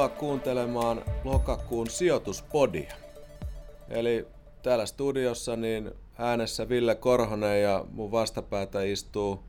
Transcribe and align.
Tervetuloa 0.00 0.20
kuuntelemaan 0.20 1.02
lokakuun 1.24 1.90
sijoituspodia. 1.90 2.94
Eli 3.88 4.26
täällä 4.62 4.86
studiossa 4.86 5.56
niin 5.56 5.90
äänessä 6.18 6.68
Ville 6.68 6.94
Korhonen 6.94 7.62
ja 7.62 7.84
mun 7.92 8.12
vastapäätä 8.12 8.82
istuu 8.82 9.42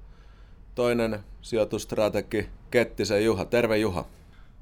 toinen 0.75 1.19
sijoitustrategi 1.41 2.50
Kettisen 2.71 3.25
Juha. 3.25 3.45
Terve 3.45 3.77
Juha. 3.77 4.05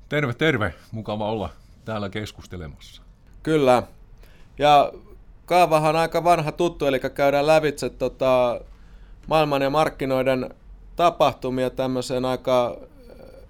Terve, 0.10 0.34
terve. 0.34 0.74
Mukava 0.92 1.32
olla 1.32 1.50
täällä 1.86 2.10
keskustelemassa. 2.10 3.02
Kyllä. 3.44 3.84
Ja 4.60 4.94
kaavahan 5.46 5.96
on 5.96 6.02
aika 6.02 6.24
vanha 6.24 6.52
tuttu, 6.52 6.86
eli 6.86 7.00
käydään 7.00 7.48
lävitse 7.48 7.90
tota, 7.90 8.62
maailman 9.28 9.62
ja 9.62 9.70
markkinoiden 9.70 10.56
tapahtumia 10.96 11.70
tämmöiseen 11.70 12.26
aika 12.26 12.78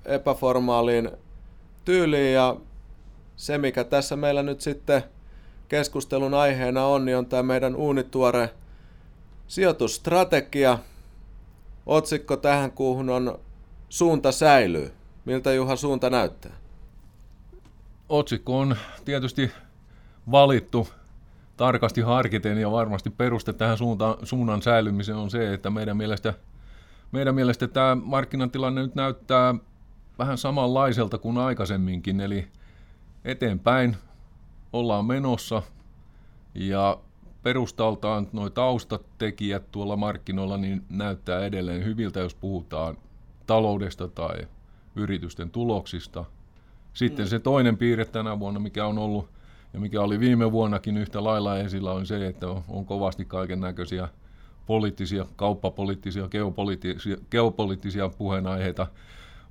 epäformaaliin 0.06 1.12
tyyliin 1.90 2.34
ja 2.34 2.56
se 3.36 3.58
mikä 3.58 3.84
tässä 3.84 4.16
meillä 4.16 4.44
nyt 4.44 4.62
sitten 4.62 5.04
keskustelun 5.68 6.34
aiheena 6.34 6.86
on, 6.86 7.06
niin 7.06 7.18
on 7.18 7.26
tämä 7.26 7.44
meidän 7.44 7.76
uunituore 7.76 8.50
sijoitusstrategia. 9.48 10.80
Otsikko 11.86 12.38
tähän 12.38 12.72
kuuhun 12.72 13.10
on 13.10 13.40
Suunta 13.90 14.32
säilyy. 14.32 14.92
Miltä 15.26 15.54
Juha 15.54 15.76
suunta 15.76 16.10
näyttää? 16.10 16.52
Otsikko 18.10 18.60
on 18.60 18.76
tietysti 19.06 19.52
valittu 20.32 20.88
tarkasti 21.58 22.02
harkiten 22.02 22.58
ja 22.58 22.72
varmasti 22.72 23.10
peruste 23.10 23.54
tähän 23.54 23.78
suunta, 23.78 24.18
suunnan 24.24 24.62
säilymiseen 24.62 25.18
on 25.18 25.30
se, 25.30 25.54
että 25.54 25.70
meidän 25.70 25.98
mielestä, 25.98 26.34
meidän 27.12 27.36
mielestä 27.36 27.68
tämä 27.68 27.98
markkinatilanne 28.04 28.82
nyt 28.82 28.96
näyttää 28.96 29.56
vähän 30.20 30.38
samanlaiselta 30.38 31.18
kuin 31.18 31.38
aikaisemminkin, 31.38 32.22
eli 32.22 32.48
eteenpäin 33.26 33.98
ollaan 34.74 35.06
menossa 35.06 35.62
ja 36.56 37.00
perustaltaan 37.44 38.28
nuo 38.34 38.50
taustatekijät 38.50 39.72
tuolla 39.72 39.96
markkinoilla 39.96 40.58
niin 40.58 40.86
näyttää 40.90 41.46
edelleen 41.46 41.86
hyviltä, 41.86 42.20
jos 42.20 42.36
puhutaan 42.36 42.98
taloudesta 43.48 44.08
tai 44.08 44.48
yritysten 44.96 45.50
tuloksista. 45.50 46.26
Sitten 46.94 47.26
mm. 47.26 47.30
se 47.30 47.40
toinen 47.40 47.78
piirre 47.78 48.06
tänä 48.06 48.40
vuonna, 48.40 48.60
mikä 48.60 48.86
on 48.86 48.98
ollut 48.98 49.30
ja 49.74 49.80
mikä 49.80 50.02
oli 50.02 50.20
viime 50.20 50.52
vuonnakin 50.52 50.98
yhtä 50.98 51.24
lailla 51.24 51.58
esillä, 51.58 51.92
on 51.92 52.06
se, 52.06 52.28
että 52.28 52.48
on 52.68 52.86
kovasti 52.86 53.26
kaiken 53.26 53.60
näköisiä 53.60 54.10
poliittisia, 54.66 55.26
kauppapoliittisia, 55.36 56.28
geopoliittisia, 56.28 57.18
geopoliittisia 57.32 58.10
puheenaiheita 58.10 58.88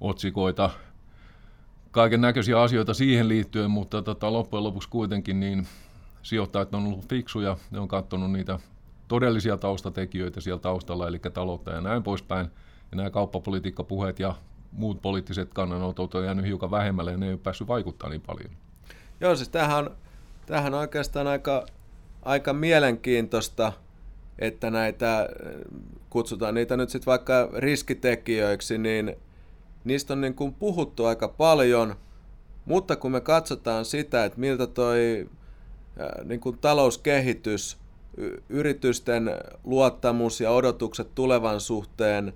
otsikoita, 0.00 0.70
kaiken 1.90 2.20
näköisiä 2.20 2.62
asioita 2.62 2.94
siihen 2.94 3.28
liittyen, 3.28 3.70
mutta 3.70 4.02
tota, 4.02 4.32
loppujen 4.32 4.64
lopuksi 4.64 4.88
kuitenkin 4.88 5.40
niin 5.40 5.66
sijoittajat 6.22 6.74
on 6.74 6.86
ollut 6.86 7.08
fiksuja, 7.08 7.56
ne 7.70 7.78
on 7.80 7.88
katsonut 7.88 8.32
niitä 8.32 8.58
todellisia 9.08 9.56
taustatekijöitä 9.56 10.40
siellä 10.40 10.60
taustalla, 10.60 11.08
eli 11.08 11.18
taloutta 11.18 11.70
ja 11.70 11.80
näin 11.80 12.02
poispäin. 12.02 12.50
Ja 12.90 12.96
nämä 12.96 13.10
kauppapolitiikkapuheet 13.10 14.20
ja 14.20 14.34
muut 14.72 15.02
poliittiset 15.02 15.54
kannanotot 15.54 16.14
on 16.14 16.24
jäänyt 16.24 16.44
hiukan 16.44 16.70
vähemmälle 16.70 17.10
ja 17.10 17.16
ne 17.16 17.26
ei 17.26 17.32
ole 17.32 17.40
päässyt 17.42 17.68
vaikuttamaan 17.68 18.10
niin 18.10 18.22
paljon. 18.26 18.50
Joo, 19.20 19.36
siis 19.36 19.48
tämähän 19.48 19.90
tämähän 20.48 20.74
on 20.74 20.80
oikeastaan 20.80 21.26
aika, 21.26 21.66
aika 22.22 22.52
mielenkiintoista, 22.52 23.72
että 24.38 24.70
näitä, 24.70 25.28
kutsutaan 26.10 26.54
niitä 26.54 26.76
nyt 26.76 26.90
sitten 26.90 27.06
vaikka 27.06 27.48
riskitekijöiksi, 27.56 28.78
niin 28.78 29.16
niistä 29.84 30.12
on 30.12 30.20
niin 30.20 30.34
kuin 30.34 30.54
puhuttu 30.54 31.04
aika 31.04 31.28
paljon, 31.28 31.94
mutta 32.64 32.96
kun 32.96 33.12
me 33.12 33.20
katsotaan 33.20 33.84
sitä, 33.84 34.24
että 34.24 34.40
miltä 34.40 34.66
toi 34.66 35.28
niin 36.24 36.40
kuin 36.40 36.58
talouskehitys, 36.58 37.78
yritysten 38.48 39.30
luottamus 39.64 40.40
ja 40.40 40.50
odotukset 40.50 41.14
tulevan 41.14 41.60
suhteen, 41.60 42.32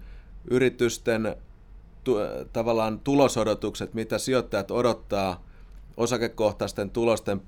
yritysten 0.50 1.36
tavallaan 2.52 3.00
tulosodotukset, 3.00 3.94
mitä 3.94 4.18
sijoittajat 4.18 4.70
odottaa 4.70 5.44
osakekohtaisten 5.96 6.90
tulosten 6.90 7.42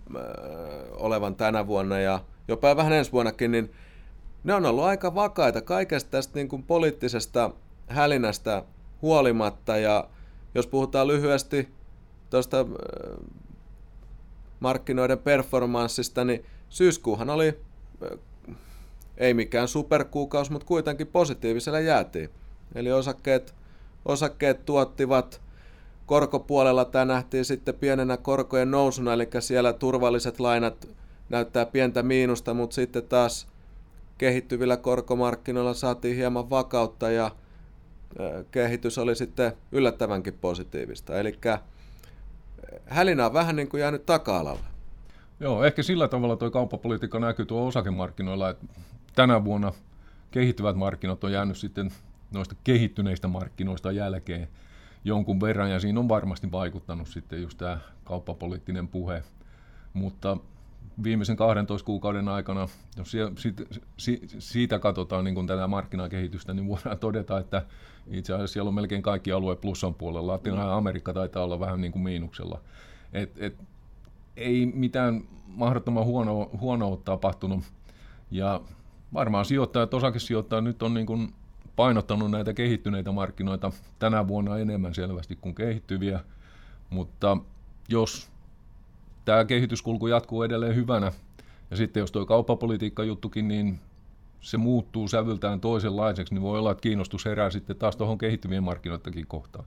olevan 0.90 1.34
tänä 1.34 1.66
vuonna 1.66 2.00
ja 2.00 2.20
jopa 2.48 2.76
vähän 2.76 2.92
ensi 2.92 3.12
vuonnakin, 3.12 3.50
niin 3.50 3.70
ne 4.44 4.54
on 4.54 4.66
ollut 4.66 4.84
aika 4.84 5.14
vakaita 5.14 5.60
kaikesta 5.60 6.10
tästä 6.10 6.34
niin 6.34 6.48
kuin 6.48 6.62
poliittisesta 6.62 7.50
hälinästä 7.86 8.64
huolimatta. 9.04 9.76
Ja 9.76 10.08
jos 10.54 10.66
puhutaan 10.66 11.08
lyhyesti 11.08 11.68
tuosta 12.30 12.60
äh, 12.60 12.66
markkinoiden 14.60 15.18
performanssista, 15.18 16.24
niin 16.24 16.44
syyskuuhan 16.68 17.30
oli 17.30 17.48
äh, 17.48 18.18
ei 19.16 19.34
mikään 19.34 19.68
superkuukausi, 19.68 20.52
mutta 20.52 20.66
kuitenkin 20.66 21.06
positiivisella 21.06 21.80
jäätiin. 21.80 22.30
Eli 22.74 22.92
osakkeet, 22.92 23.54
osakkeet 24.04 24.64
tuottivat 24.64 25.40
korkopuolella 26.06 26.84
tämä 26.84 27.04
nähtiin 27.04 27.44
sitten 27.44 27.74
pienenä 27.74 28.16
korkojen 28.16 28.70
nousuna, 28.70 29.12
eli 29.12 29.28
siellä 29.40 29.72
turvalliset 29.72 30.40
lainat 30.40 30.88
näyttää 31.28 31.66
pientä 31.66 32.02
miinusta, 32.02 32.54
mutta 32.54 32.74
sitten 32.74 33.02
taas 33.02 33.48
kehittyvillä 34.18 34.76
korkomarkkinoilla 34.76 35.74
saatiin 35.74 36.16
hieman 36.16 36.50
vakautta 36.50 37.10
ja 37.10 37.30
kehitys 38.50 38.98
oli 38.98 39.16
sitten 39.16 39.52
yllättävänkin 39.72 40.38
positiivista. 40.40 41.18
Eli 41.18 41.38
hälinä 42.86 43.26
on 43.26 43.32
vähän 43.34 43.56
niin 43.56 43.68
kuin 43.68 43.80
jäänyt 43.80 44.06
taka-alalle. 44.06 44.64
Joo, 45.40 45.64
ehkä 45.64 45.82
sillä 45.82 46.08
tavalla 46.08 46.36
tuo 46.36 46.50
kauppapolitiikka 46.50 47.18
näkyy 47.18 47.46
tuo 47.46 47.66
osakemarkkinoilla, 47.66 48.50
että 48.50 48.66
tänä 49.14 49.44
vuonna 49.44 49.72
kehittyvät 50.30 50.76
markkinat 50.76 51.24
on 51.24 51.32
jäänyt 51.32 51.56
sitten 51.56 51.90
noista 52.30 52.54
kehittyneistä 52.64 53.28
markkinoista 53.28 53.92
jälkeen 53.92 54.48
jonkun 55.04 55.40
verran, 55.40 55.70
ja 55.70 55.80
siinä 55.80 56.00
on 56.00 56.08
varmasti 56.08 56.52
vaikuttanut 56.52 57.08
sitten 57.08 57.42
just 57.42 57.58
tämä 57.58 57.78
kauppapoliittinen 58.04 58.88
puhe. 58.88 59.22
Mutta 59.92 60.36
viimeisen 61.02 61.36
12 61.36 61.86
kuukauden 61.86 62.28
aikana, 62.28 62.68
jos 62.96 63.16
siitä, 64.38 64.78
katsotaan 64.78 65.24
niin 65.24 65.34
kuin 65.34 65.46
tätä 65.46 65.66
markkinakehitystä, 65.66 66.54
niin 66.54 66.68
voidaan 66.68 66.98
todeta, 66.98 67.38
että 67.38 67.66
itse 68.06 68.34
asiassa 68.34 68.52
siellä 68.52 68.68
on 68.68 68.74
melkein 68.74 69.02
kaikki 69.02 69.32
alueet 69.32 69.60
plussan 69.60 69.94
puolella. 69.94 70.32
Latina 70.32 70.76
Amerikka 70.76 71.12
taitaa 71.12 71.44
olla 71.44 71.60
vähän 71.60 71.80
niin 71.80 71.92
kuin 71.92 72.02
miinuksella. 72.02 72.60
Et, 73.12 73.32
et, 73.38 73.56
ei 74.36 74.66
mitään 74.66 75.24
mahdottoman 75.46 76.04
huono, 76.04 76.50
huonoa 76.60 76.96
tapahtunut. 76.96 77.64
Ja 78.30 78.60
varmaan 79.14 79.44
sijoittajat, 79.44 79.94
osakesijoittajat 79.94 80.64
nyt 80.64 80.82
on 80.82 80.94
niin 80.94 81.06
kuin 81.06 81.34
painottanut 81.76 82.30
näitä 82.30 82.52
kehittyneitä 82.52 83.12
markkinoita 83.12 83.72
tänä 83.98 84.28
vuonna 84.28 84.58
enemmän 84.58 84.94
selvästi 84.94 85.36
kuin 85.36 85.54
kehittyviä, 85.54 86.20
mutta 86.90 87.36
jos 87.88 88.33
tämä 89.24 89.44
kehityskulku 89.44 90.06
jatkuu 90.06 90.42
edelleen 90.42 90.76
hyvänä, 90.76 91.12
ja 91.70 91.76
sitten 91.76 92.00
jos 92.00 92.12
tuo 92.12 92.26
kauppapolitiikka 92.26 93.04
juttukin, 93.04 93.48
niin 93.48 93.80
se 94.40 94.56
muuttuu 94.56 95.08
sävyltään 95.08 95.60
toisenlaiseksi, 95.60 96.34
niin 96.34 96.42
voi 96.42 96.58
olla, 96.58 96.70
että 96.70 96.82
kiinnostus 96.82 97.24
herää 97.24 97.50
sitten 97.50 97.76
taas 97.76 97.96
tuohon 97.96 98.18
kehittyvien 98.18 98.62
markkinoidenkin 98.62 99.26
kohtaan. 99.26 99.64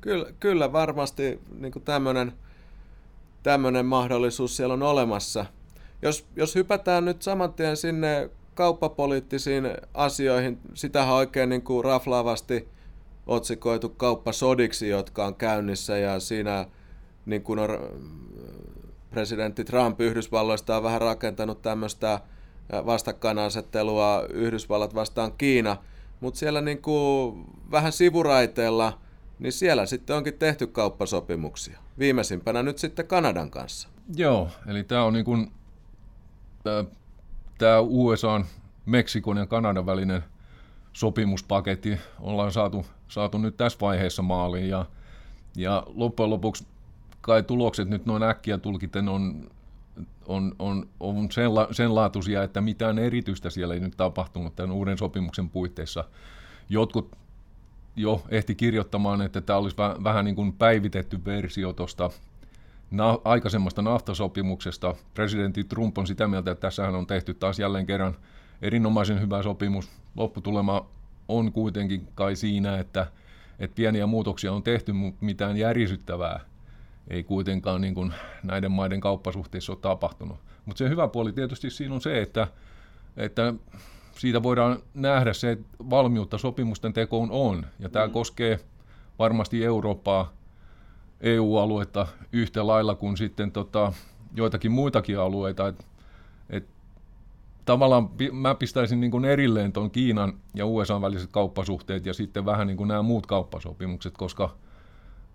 Kyllä, 0.00 0.26
kyllä 0.40 0.72
varmasti 0.72 1.40
niin 1.58 1.72
tämmöinen 1.84 2.32
tämmöinen 3.44 3.86
mahdollisuus 3.86 4.56
siellä 4.56 4.74
on 4.74 4.82
olemassa. 4.82 5.46
Jos, 6.02 6.26
jos 6.36 6.54
hypätään 6.54 7.04
nyt 7.04 7.22
saman 7.22 7.52
tien 7.52 7.76
sinne 7.76 8.30
kauppapoliittisiin 8.54 9.70
asioihin, 9.94 10.58
sitä 10.74 11.02
on 11.02 11.08
oikein 11.08 11.48
niin 11.48 11.62
kuin 11.62 11.84
raflaavasti 11.84 12.68
otsikoitu 13.26 13.88
kauppasodiksi, 13.88 14.88
jotka 14.88 15.26
on 15.26 15.34
käynnissä 15.34 15.98
ja 15.98 16.20
siinä 16.20 16.66
niin 17.26 17.42
kuin 17.42 17.58
on, 17.58 17.68
presidentti 19.10 19.64
Trump 19.64 20.00
Yhdysvalloista 20.00 20.76
on 20.76 20.82
vähän 20.82 21.00
rakentanut 21.00 21.62
tämmöistä 21.62 22.20
vastakkainasettelua 22.86 24.24
Yhdysvallat 24.30 24.94
vastaan 24.94 25.32
Kiina, 25.32 25.76
mutta 26.20 26.38
siellä 26.38 26.60
niin 26.60 26.82
kuin 26.82 27.44
vähän 27.70 27.92
sivuraiteella, 27.92 28.98
niin 29.38 29.52
siellä 29.52 29.86
sitten 29.86 30.16
onkin 30.16 30.38
tehty 30.38 30.66
kauppasopimuksia. 30.66 31.78
Viimeisimpänä 31.98 32.62
nyt 32.62 32.78
sitten 32.78 33.06
Kanadan 33.06 33.50
kanssa. 33.50 33.88
Joo, 34.16 34.48
eli 34.66 34.84
tämä 34.84 35.04
on 35.04 35.12
niin 35.12 35.24
kuin, 35.24 35.52
tämä 37.58 37.80
USA, 37.80 38.40
Meksikon 38.86 39.36
ja 39.36 39.46
Kanadan 39.46 39.86
välinen 39.86 40.24
sopimuspaketti 40.92 41.98
ollaan 42.20 42.52
saatu, 42.52 42.86
saatu 43.08 43.38
nyt 43.38 43.56
tässä 43.56 43.78
vaiheessa 43.80 44.22
maaliin 44.22 44.68
ja, 44.68 44.86
ja 45.56 45.82
loppujen 45.86 46.30
lopuksi 46.30 46.66
kai 47.24 47.42
tulokset 47.42 47.88
nyt 47.88 48.06
noin 48.06 48.22
äkkiä 48.22 48.58
tulkiten 48.58 49.08
on, 49.08 49.50
on, 50.26 50.54
on, 50.58 50.88
on 51.00 51.30
sen, 51.30 51.54
la, 51.54 51.68
sen 51.70 51.94
laatuisia, 51.94 52.42
että 52.42 52.60
mitään 52.60 52.98
erityistä 52.98 53.50
siellä 53.50 53.74
ei 53.74 53.80
nyt 53.80 53.96
tapahtunut 53.96 54.56
tämän 54.56 54.70
uuden 54.70 54.98
sopimuksen 54.98 55.48
puitteissa. 55.50 56.04
Jotkut 56.68 57.16
jo 57.96 58.22
ehti 58.28 58.54
kirjoittamaan, 58.54 59.22
että 59.22 59.40
tämä 59.40 59.58
olisi 59.58 59.76
vähän 60.04 60.24
niin 60.24 60.34
kuin 60.34 60.52
päivitetty 60.52 61.24
versio 61.24 61.72
tuosta 61.72 62.10
na- 62.90 63.18
aikaisemmasta 63.24 63.82
naftasopimuksesta. 63.82 64.94
Presidentti 65.14 65.64
Trump 65.64 65.98
on 65.98 66.06
sitä 66.06 66.28
mieltä, 66.28 66.50
että 66.50 66.60
tässähän 66.66 66.94
on 66.94 67.06
tehty 67.06 67.34
taas 67.34 67.58
jälleen 67.58 67.86
kerran 67.86 68.16
erinomaisen 68.62 69.20
hyvä 69.20 69.42
sopimus. 69.42 69.90
Lopputulema 70.16 70.86
on 71.28 71.52
kuitenkin 71.52 72.08
kai 72.14 72.36
siinä, 72.36 72.78
että, 72.78 73.06
että 73.58 73.74
pieniä 73.74 74.06
muutoksia 74.06 74.52
on 74.52 74.62
tehty, 74.62 74.92
mutta 74.92 75.24
mitään 75.24 75.56
järisyttävää 75.56 76.53
ei 77.08 77.24
kuitenkaan 77.24 77.80
niin 77.80 77.94
kuin 77.94 78.14
näiden 78.42 78.72
maiden 78.72 79.00
kauppasuhteissa 79.00 79.72
ole 79.72 79.78
tapahtunut. 79.80 80.38
Mutta 80.64 80.78
se 80.78 80.88
hyvä 80.88 81.08
puoli 81.08 81.32
tietysti 81.32 81.70
siinä 81.70 81.94
on 81.94 82.00
se, 82.00 82.22
että, 82.22 82.48
että 83.16 83.54
siitä 84.18 84.42
voidaan 84.42 84.78
nähdä 84.94 85.32
se, 85.32 85.50
että 85.50 85.66
valmiutta 85.90 86.38
sopimusten 86.38 86.92
tekoon 86.92 87.28
on. 87.30 87.66
Ja 87.78 87.88
tämä 87.88 88.06
mm. 88.06 88.12
koskee 88.12 88.60
varmasti 89.18 89.64
Eurooppaa, 89.64 90.32
EU-aluetta 91.20 92.06
yhtä 92.32 92.66
lailla 92.66 92.94
kuin 92.94 93.16
sitten 93.16 93.52
tota, 93.52 93.92
joitakin 94.34 94.72
muitakin 94.72 95.18
alueita. 95.18 95.68
Et, 95.68 95.86
et, 96.50 96.68
tavallaan 97.64 98.10
mä 98.32 98.54
pistäisin 98.54 99.00
niin 99.00 99.10
kuin 99.10 99.24
erilleen 99.24 99.72
tuon 99.72 99.90
Kiinan 99.90 100.32
ja 100.54 100.66
USA 100.66 101.00
väliset 101.00 101.30
kauppasuhteet 101.30 102.06
ja 102.06 102.14
sitten 102.14 102.46
vähän 102.46 102.66
niin 102.66 102.76
kuin 102.76 102.88
nämä 102.88 103.02
muut 103.02 103.26
kauppasopimukset, 103.26 104.16
koska, 104.16 104.56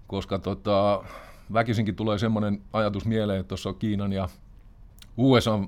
koska 0.08 0.40
tota, 0.40 1.04
väkisinkin 1.54 1.96
tulee 1.96 2.18
semmoinen 2.18 2.62
ajatus 2.74 3.06
mieleen, 3.06 3.40
että 3.40 3.48
tuossa 3.48 3.74
Kiinan 3.74 4.14
ja 4.14 4.30
USA 5.18 5.60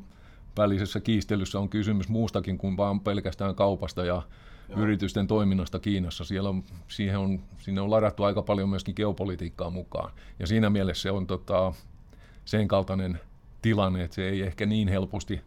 välisessä 0.58 1.00
kiistelyssä 1.00 1.60
on 1.60 1.70
kysymys 1.70 2.10
muustakin 2.10 2.58
kuin 2.58 2.78
vain 2.78 3.00
pelkästään 3.00 3.56
kaupasta 3.56 4.06
ja 4.06 4.22
Joo. 4.70 4.80
yritysten 4.80 5.28
toiminnasta 5.28 5.80
Kiinassa. 5.80 6.24
Siellä 6.24 6.50
on, 6.50 6.64
siihen 6.88 7.20
on, 7.20 7.40
sinne 7.58 7.82
on 7.82 7.92
ladattu 7.92 8.24
aika 8.24 8.42
paljon 8.42 8.70
myöskin 8.70 8.96
geopolitiikkaa 8.98 9.70
mukaan. 9.70 10.14
Ja 10.40 10.48
siinä 10.48 10.70
mielessä 10.70 11.02
se 11.02 11.12
on 11.12 11.28
tota, 11.28 11.74
sen 12.46 12.68
kaltainen 12.68 13.20
tilanne, 13.62 14.04
että 14.04 14.16
se 14.16 14.30
ei 14.30 14.42
ehkä 14.42 14.66
niin 14.66 14.88
helposti 14.88 15.42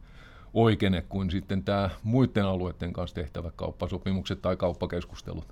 oikene 0.54 1.04
kuin 1.08 1.30
sitten 1.30 1.64
tämä 1.64 1.90
muiden 2.02 2.44
alueiden 2.44 2.92
kanssa 2.92 3.14
tehtävät 3.14 3.54
kauppasopimukset 3.56 4.42
tai 4.42 4.56
kauppakeskustelut. 4.56 5.48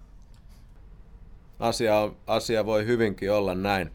Asia, 1.59 2.11
asia 2.27 2.67
voi 2.67 2.87
hyvinkin 2.87 3.33
olla 3.33 3.55
näin. 3.55 3.91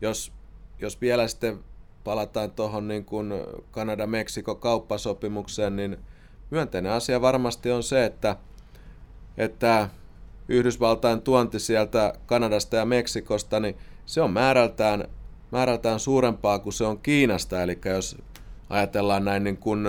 Jos, 0.00 0.32
jos 0.78 1.00
vielä 1.00 1.28
sitten 1.28 1.58
palataan 2.04 2.50
tuohon 2.50 2.88
niin 2.88 3.04
kuin 3.04 3.32
Kanada-Meksiko-kauppasopimukseen, 3.70 5.76
niin 5.76 5.98
myönteinen 6.50 6.92
asia 6.92 7.20
varmasti 7.20 7.70
on 7.70 7.82
se, 7.82 8.04
että, 8.04 8.36
että 9.36 9.88
Yhdysvaltain 10.48 11.22
tuonti 11.22 11.58
sieltä 11.58 12.14
Kanadasta 12.26 12.76
ja 12.76 12.84
Meksikosta, 12.84 13.60
niin 13.60 13.76
se 14.06 14.20
on 14.20 14.30
määrältään, 14.30 15.04
määrältään 15.50 16.00
suurempaa 16.00 16.58
kuin 16.58 16.72
se 16.72 16.84
on 16.84 16.98
Kiinasta. 16.98 17.62
Eli 17.62 17.78
jos 17.84 18.16
ajatellaan 18.70 19.24
näin 19.24 19.44
niin 19.44 19.56
kuin 19.56 19.84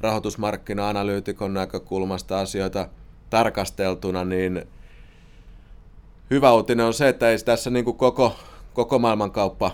rahoitusmarkkina-analyytikon 0.00 1.54
näkökulmasta 1.54 2.40
asioita 2.40 2.88
tarkasteltuna, 3.30 4.24
niin 4.24 4.66
hyvä 6.30 6.52
uutinen 6.52 6.86
on 6.86 6.94
se, 6.94 7.08
että 7.08 7.30
ei 7.30 7.38
tässä 7.38 7.70
niin 7.70 7.84
kuin 7.84 7.96
koko, 7.96 8.36
koko 8.78 8.98
maailman 8.98 9.30
kauppa 9.30 9.70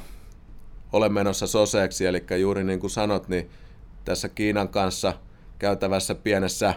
ole 0.92 1.08
menossa 1.08 1.46
soseeksi, 1.46 2.06
eli 2.06 2.24
juuri 2.40 2.64
niin 2.64 2.80
kuin 2.80 2.90
sanot, 2.90 3.28
niin 3.28 3.50
tässä 4.04 4.28
Kiinan 4.28 4.68
kanssa 4.68 5.12
käytävässä 5.58 6.14
pienessä 6.14 6.74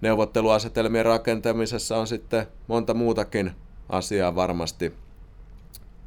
neuvotteluasetelmien 0.00 1.04
rakentamisessa 1.04 1.96
on 1.96 2.06
sitten 2.06 2.46
monta 2.66 2.94
muutakin 2.94 3.52
asiaa 3.88 4.34
varmasti 4.34 4.94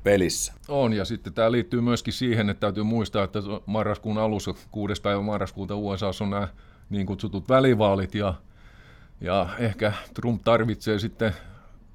pelissä. 0.04 0.54
On, 0.68 0.94
ja 0.94 1.06
sitten 1.06 1.34
tämä 1.34 1.52
liittyy 1.52 1.82
myöskin 1.82 2.14
siihen, 2.14 2.50
että 2.50 2.62
täytyy 2.62 2.84
muistaa, 2.84 3.24
että 3.24 3.40
marraskuun 3.66 4.18
alussa, 4.18 4.54
6. 4.72 5.02
päivä 5.02 5.22
marraskuuta 5.22 5.76
USA 5.76 6.12
on 6.22 6.30
nämä 6.30 6.48
niin 6.90 7.06
kutsutut 7.06 7.50
välivaalit, 7.50 8.16
ja, 8.16 8.34
ja 9.22 9.50
ehkä 9.60 9.94
Trump 10.14 10.42
tarvitsee 10.44 11.00
sitten 11.00 11.34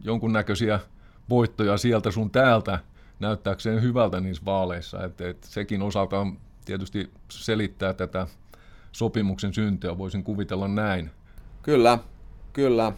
jonkunnäköisiä 0.00 0.80
voittoja 1.28 1.76
sieltä 1.76 2.10
sun 2.10 2.30
täältä, 2.30 2.78
näyttääkseen 3.20 3.82
hyvältä 3.82 4.20
niissä 4.20 4.44
vaaleissa. 4.44 5.04
Et, 5.04 5.20
et 5.20 5.44
sekin 5.44 5.82
osaltaan 5.82 6.38
tietysti 6.64 7.10
selittää 7.30 7.94
tätä 7.94 8.26
sopimuksen 8.92 9.54
syntyä, 9.54 9.98
voisin 9.98 10.24
kuvitella 10.24 10.68
näin. 10.68 11.10
Kyllä, 11.62 11.98
kyllä. 12.52 12.92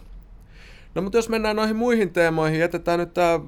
No 0.95 1.01
mutta 1.01 1.17
jos 1.17 1.29
mennään 1.29 1.55
noihin 1.55 1.75
muihin 1.75 2.13
teemoihin, 2.13 2.59
jätetään 2.59 2.99
nyt 2.99 3.13
tämä 3.13 3.39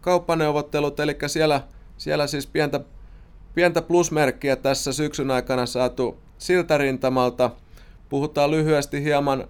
kauppaneuvottelut, 0.00 1.00
eli 1.00 1.16
siellä, 1.26 1.60
siellä 1.96 2.26
siis 2.26 2.46
pientä, 2.46 2.80
pientä 3.54 3.82
plusmerkkiä 3.82 4.56
tässä 4.56 4.92
syksyn 4.92 5.30
aikana 5.30 5.66
saatu 5.66 6.18
siltä 6.38 6.78
rintamalta. 6.78 7.50
Puhutaan 8.08 8.50
lyhyesti 8.50 9.04
hieman 9.04 9.48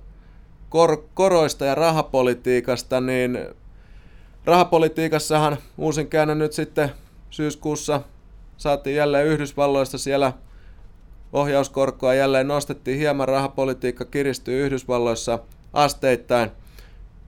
kor- 0.69 1.05
koroista 1.15 1.65
ja 1.65 1.75
rahapolitiikasta, 1.75 3.01
niin 3.01 3.39
rahapolitiikassahan 4.45 5.57
uusin 5.79 6.09
käänne 6.09 6.35
nyt 6.35 6.53
sitten 6.53 6.91
syyskuussa 7.31 8.03
saatiin 8.57 8.97
jälleen 8.97 9.27
Yhdysvalloista 9.27 9.99
siellä 9.99 10.33
ohjauskorkoa 11.33 12.15
jälleen 12.15 12.49
nostettiin 12.49 12.99
hieman, 12.99 13.29
rahapolitiikka 13.29 14.05
kiristyy 14.05 14.67
Yhdysvalloissa 14.67 15.39
asteittain. 15.73 16.51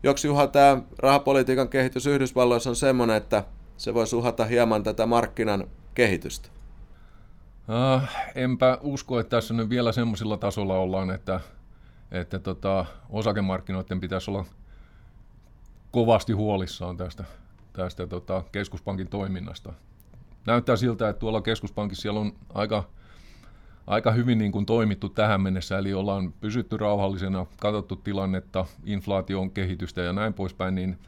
Joksi 0.02 0.26
Juha 0.26 0.46
tämä 0.46 0.82
rahapolitiikan 0.98 1.68
kehitys 1.68 2.06
Yhdysvalloissa 2.06 2.70
on 2.70 2.76
semmoinen, 2.76 3.16
että 3.16 3.44
se 3.76 3.94
voi 3.94 4.06
suhata 4.06 4.44
hieman 4.44 4.82
tätä 4.82 5.06
markkinan 5.06 5.68
kehitystä? 5.94 6.48
Uh, 7.68 8.02
enpä 8.34 8.78
usko, 8.82 9.18
että 9.18 9.36
tässä 9.36 9.54
nyt 9.54 9.68
vielä 9.68 9.92
semmoisella 9.92 10.36
tasolla 10.36 10.78
ollaan, 10.78 11.10
että, 11.10 11.40
että 12.10 12.38
tota, 12.38 12.86
osakemarkkinoiden 13.10 14.00
pitäisi 14.00 14.30
olla 14.30 14.44
kovasti 15.94 16.32
huolissaan 16.32 16.96
tästä, 16.96 17.24
tästä 17.72 18.06
tota, 18.06 18.42
keskuspankin 18.52 19.08
toiminnasta. 19.08 19.72
Näyttää 20.46 20.76
siltä, 20.76 21.08
että 21.08 21.20
tuolla 21.20 21.42
keskuspankissa 21.42 22.02
siellä 22.02 22.20
on 22.20 22.32
aika, 22.54 22.84
aika 23.86 24.10
hyvin 24.10 24.38
niin 24.38 24.52
kuin 24.52 24.66
toimittu 24.66 25.08
tähän 25.08 25.40
mennessä, 25.40 25.78
eli 25.78 25.94
ollaan 25.94 26.32
pysytty 26.32 26.76
rauhallisena, 26.76 27.46
katsottu 27.60 27.96
tilannetta, 27.96 28.66
inflaation 28.84 29.50
kehitystä 29.50 30.02
ja 30.02 30.12
näin 30.12 30.34
poispäin, 30.34 30.74
niin 30.74 30.98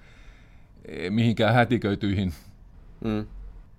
e, 0.85 1.11
mihinkään 1.11 1.55
hätiköityihin 1.55 2.33
mm. 3.05 3.27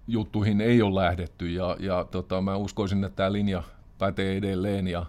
juttuihin 0.08 0.62
ei 0.62 0.82
ole 0.82 1.02
lähdetty, 1.02 1.50
ja, 1.50 1.78
ja 1.80 2.06
tota, 2.12 2.42
mä 2.42 2.56
uskoisin, 2.56 3.04
että 3.04 3.16
tämä 3.16 3.32
linja 3.32 3.64
pätee 3.98 4.38
edelleen, 4.38 4.88
ja 4.88 5.06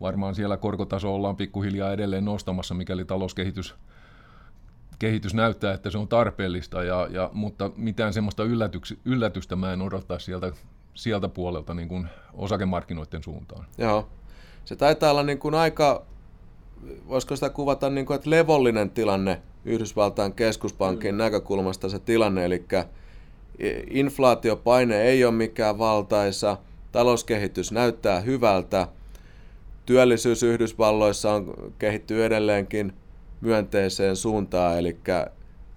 varmaan 0.00 0.34
siellä 0.34 0.56
korkotaso 0.56 1.14
ollaan 1.14 1.36
pikkuhiljaa 1.36 1.92
edelleen 1.92 2.24
nostamassa, 2.24 2.74
mikäli 2.74 3.04
talouskehitys– 3.04 3.74
kehitys 4.98 5.34
näyttää, 5.34 5.74
että 5.74 5.90
se 5.90 5.98
on 5.98 6.08
tarpeellista, 6.08 6.82
ja, 6.82 7.08
ja, 7.10 7.30
mutta 7.32 7.70
mitään 7.76 8.12
semmoista 8.12 8.44
yllätyks, 8.44 8.94
yllätystä 9.04 9.56
mä 9.56 9.72
en 9.72 9.82
odottaa 9.82 10.18
sieltä, 10.18 10.52
sieltä 10.94 11.28
puolelta 11.28 11.74
niin 11.74 11.88
kuin 11.88 12.08
osakemarkkinoiden 12.34 13.22
suuntaan. 13.22 13.64
Joo, 13.78 14.08
se 14.64 14.76
taitaa 14.76 15.10
olla 15.10 15.22
niin 15.22 15.38
kuin 15.38 15.54
aika, 15.54 16.02
voisiko 17.08 17.36
sitä 17.36 17.50
kuvata 17.50 17.90
niin 17.90 18.06
kuin, 18.06 18.14
että 18.14 18.30
levollinen 18.30 18.90
tilanne 18.90 19.42
Yhdysvaltain 19.64 20.32
keskuspankin 20.32 21.14
mm. 21.14 21.18
näkökulmasta 21.18 21.88
se 21.88 21.98
tilanne, 21.98 22.44
eli 22.44 22.64
inflaatiopaine 23.90 25.02
ei 25.02 25.24
ole 25.24 25.34
mikään 25.34 25.78
valtaisa, 25.78 26.56
talouskehitys 26.92 27.72
näyttää 27.72 28.20
hyvältä, 28.20 28.88
työllisyys 29.86 30.42
Yhdysvalloissa 30.42 31.32
on 31.32 31.72
kehittyy 31.78 32.24
edelleenkin 32.24 32.92
myönteiseen 33.40 34.16
suuntaan, 34.16 34.78
eli 34.78 34.98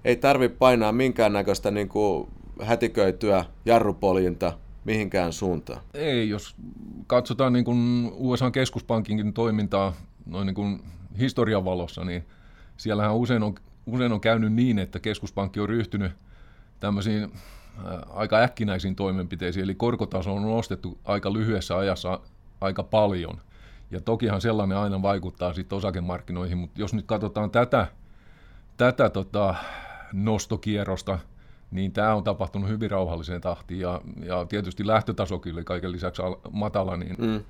ei 0.05 0.15
tarvi 0.15 0.49
painaa 0.49 0.91
minkäännäköistä 0.91 1.71
niin 1.71 1.89
kuin 1.89 2.27
hätiköityä 2.61 3.45
jarrupoljinta 3.65 4.53
mihinkään 4.85 5.33
suuntaan. 5.33 5.81
Ei, 5.93 6.29
jos 6.29 6.55
katsotaan 7.07 7.53
niin 7.53 7.65
kuin 7.65 8.11
USA 8.13 8.51
keskuspankinkin 8.51 9.33
toimintaa 9.33 9.93
noin 10.25 10.45
niin 10.45 10.55
kuin 10.55 10.83
historian 11.19 11.65
valossa, 11.65 12.05
niin 12.05 12.25
siellähän 12.77 13.15
usein 13.15 13.43
on, 13.43 13.55
usein 13.85 14.11
on 14.11 14.21
käynyt 14.21 14.53
niin, 14.53 14.79
että 14.79 14.99
keskuspankki 14.99 15.59
on 15.59 15.69
ryhtynyt 15.69 16.11
tämmöisiin 16.79 17.23
äh, 17.23 17.31
aika 18.09 18.37
äkkinäisiin 18.37 18.95
toimenpiteisiin, 18.95 19.63
eli 19.63 19.75
korkotaso 19.75 20.33
on 20.33 20.41
nostettu 20.41 20.97
aika 21.03 21.33
lyhyessä 21.33 21.77
ajassa 21.77 22.19
aika 22.61 22.83
paljon– 22.83 23.41
ja 23.91 24.01
tokihan 24.01 24.41
sellainen 24.41 24.77
aina 24.77 25.01
vaikuttaa 25.01 25.53
sitten 25.53 25.77
osakemarkkinoihin, 25.77 26.57
mutta 26.57 26.81
jos 26.81 26.93
nyt 26.93 27.05
katsotaan 27.05 27.51
tätä, 27.51 27.87
tätä 28.77 29.09
tota 29.09 29.55
nostokierrosta, 30.13 31.19
niin 31.71 31.91
tämä 31.91 32.15
on 32.15 32.23
tapahtunut 32.23 32.69
hyvin 32.69 32.91
rauhalliseen 32.91 33.41
tahtiin 33.41 33.79
ja, 33.79 34.01
ja 34.23 34.45
tietysti 34.45 34.87
lähtötaso 34.87 35.39
kyllä 35.39 35.63
kaiken 35.63 35.91
lisäksi 35.91 36.21
matala, 36.51 36.97
niin 36.97 37.15
mm. 37.19 37.43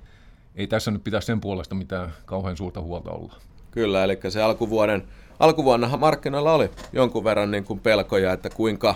ei 0.54 0.66
tässä 0.66 0.90
nyt 0.90 1.04
pitäisi 1.04 1.26
sen 1.26 1.40
puolesta 1.40 1.74
mitään 1.74 2.12
kauhean 2.24 2.56
suurta 2.56 2.80
huolta 2.80 3.10
olla. 3.10 3.34
Kyllä, 3.70 4.04
eli 4.04 4.18
se 4.28 4.42
alkuvuoden, 4.42 5.04
alkuvuonnahan 5.40 6.00
markkinoilla 6.00 6.52
oli 6.52 6.70
jonkun 6.92 7.24
verran 7.24 7.50
niin 7.50 7.64
kuin 7.64 7.80
pelkoja, 7.80 8.32
että 8.32 8.50
kuinka, 8.50 8.94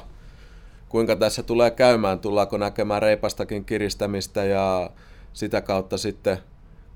kuinka 0.89 1.17
tässä 1.17 1.43
tulee 1.43 1.71
käymään, 1.71 2.19
tullaanko 2.19 2.59
näkemään 2.59 3.03
reipastakin 3.03 3.65
kiristämistä 3.65 4.45
ja 4.45 4.91
sitä 5.33 5.61
kautta 5.61 5.99
sitten 5.99 6.39